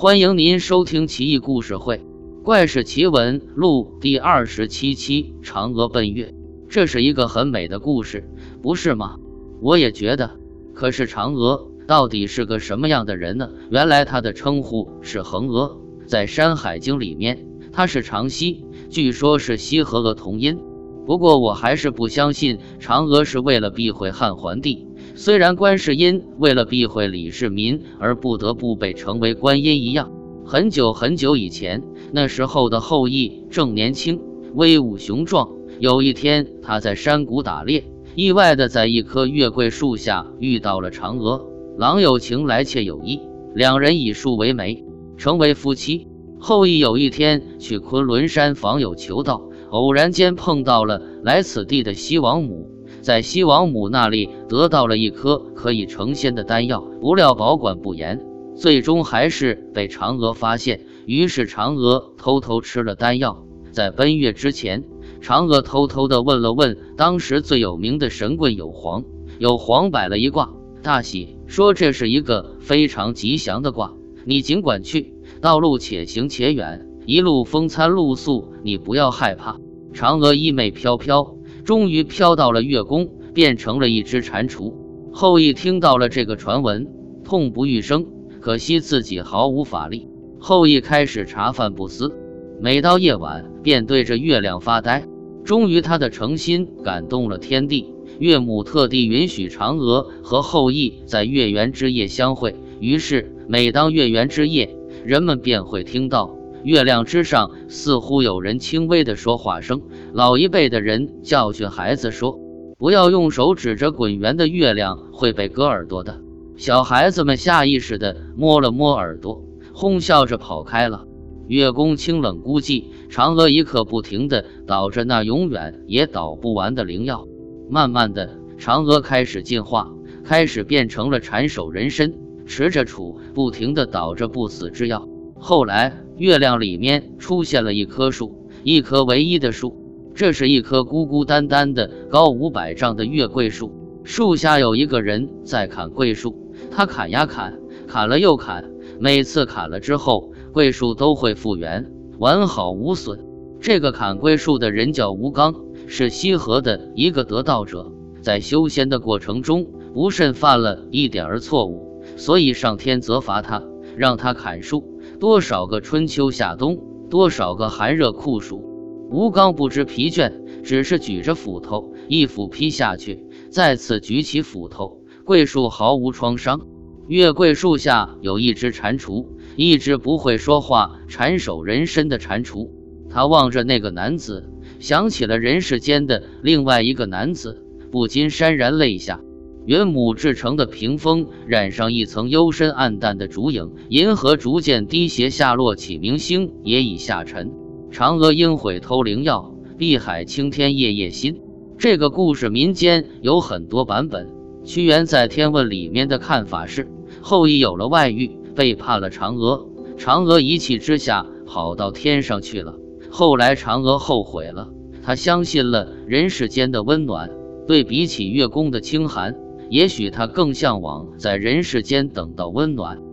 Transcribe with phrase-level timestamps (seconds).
[0.00, 1.96] 欢迎您收听《奇异故事会·
[2.44, 6.26] 怪事奇闻录》第二十七期《嫦娥奔月》。
[6.68, 8.30] 这是一个很美的故事，
[8.62, 9.16] 不是吗？
[9.60, 10.38] 我也觉得。
[10.72, 13.50] 可是嫦娥到底是个什么样的人呢？
[13.72, 20.60] 原来她的称呼是恒娥，在《山海经》里面，她是长曦，据说是羲和娥同音。
[21.06, 24.86] 不过我还是不相信嫦娥是为了避讳汉桓帝。
[25.20, 30.12] 虽然观世音为了避讳李世民而不得不被称为观音一样，
[30.44, 34.20] 很久很久以前，那时候的后羿正年轻，
[34.54, 35.48] 威武雄壮。
[35.80, 37.82] 有一天，他在山谷打猎，
[38.14, 41.44] 意外的在一棵月桂树下遇到了嫦娥。
[41.76, 43.20] 郎有情，来妾有意，
[43.56, 44.84] 两人以树为媒，
[45.16, 46.06] 成为夫妻。
[46.38, 49.42] 后羿有一天去昆仑山访友求道。
[49.70, 58.20] 偶然间碰到了来此地的西王母，在西王母那里得到了一颗可以成仙的丹药，不料保管不严，
[58.56, 60.80] 最终还是被嫦娥发现。
[61.06, 63.44] 于是嫦娥偷偷吃了丹药。
[63.70, 64.84] 在奔月之前，
[65.22, 69.04] 嫦娥偷偷地问了问当时最有名的神棍有黄，
[69.38, 70.50] 有黄摆了一卦，
[70.82, 76.86] 大喜说这是一个非常吉祥的卦，你尽管去，道路且行且远。
[77.06, 79.58] 一路风餐露宿，你不要害怕。
[79.94, 81.36] 嫦娥衣袂飘飘，
[81.68, 84.72] 终于飘到了月宫，变成了一只蟾蜍。
[85.12, 86.88] 后羿听到了这个传闻，
[87.24, 88.06] 痛不欲生，
[88.40, 90.08] 可惜自己毫无法力。
[90.38, 92.10] 后羿开始茶饭不思，
[92.58, 95.06] 每到夜晚便对着月亮发呆。
[95.44, 102.56] 终于，他的诚心感动了天地，岳母特地允许嫦娥和后羿在月圆之夜相会。
[102.80, 106.37] 于是，每当月圆之夜，人们便会听到。
[106.64, 109.80] 月亮之上，似乎有人轻微的说话声。
[110.12, 112.38] 老一辈的人教训孩子说
[112.78, 116.20] ：“不要用手指着滚圆的月亮，会被割耳朵的。”
[116.56, 121.06] 小孩子们下意识地摸了摸耳朵，哄笑着跑开了。
[121.46, 127.26] 月宫清冷孤寂，嫦娥一刻不停地捣着那永远也捣不完的灵药。
[127.70, 129.90] 慢慢的，嫦娥开始进化，
[130.24, 132.12] 开始变成了缠手人身，
[132.44, 135.08] 持着杵，不停地捣着不死之药。
[135.40, 139.76] 后来，月亮里面出现了一棵树，一棵唯一的树。
[140.14, 143.72] 这是一棵孤孤单单的、高五百丈的月桂树。
[144.02, 148.68] 树下有一个人在砍桂树，他砍呀砍，砍了又砍。
[148.98, 153.20] 每次砍了之后，桂树都会复原，完好无损。
[153.60, 155.54] 这个砍桂树的人叫吴刚，
[155.86, 163.62] 是西河的一个得道者，在修仙的过程中不慎犯了一点儿错误，所以上天责罚他，
[163.96, 164.97] 让他砍树。
[165.20, 166.78] 多少个春秋夏冬，
[167.10, 168.62] 多少个寒热酷暑，
[169.10, 176.60] 吴刚不知疲倦，只是举着斧头，一斧劈下去，再次举起斧头，桂树毫无创伤。
[177.08, 182.70] 月桂树下有一只蟾蜍，一只不会说话、缠手人身的蟾蜍。
[183.10, 184.48] 他望着那个男子，
[184.78, 189.20] 想起了人世间的另外一个男子，不禁潸然泪下。
[189.68, 197.52] 云母制成的屏风染上一层幽深暗淡的烛影，银河逐渐低斜下落，启明星也已下沉。
[197.92, 201.42] 嫦娥应悔偷灵药，碧海青天夜夜心。
[201.76, 204.30] 这个故事民间有很多版本。
[204.64, 206.88] 屈原在《天问》里面的看法是，
[207.20, 209.68] 后羿有了外遇，背叛了嫦娥，
[209.98, 212.74] 嫦娥一气之下跑到天上去了。
[213.10, 214.70] 后来嫦娥后悔了，
[215.02, 217.30] 她相信了人世间的温暖，
[217.66, 219.36] 对比起月宫的清寒。
[219.70, 223.07] 也许他更向往在人世间等到温暖。